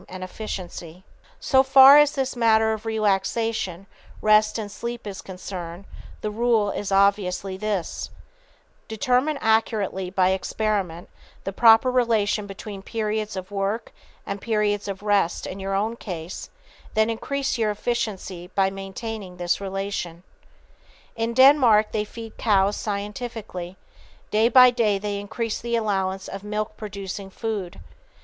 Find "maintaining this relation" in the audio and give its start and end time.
18.71-20.23